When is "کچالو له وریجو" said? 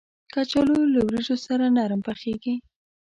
0.33-1.35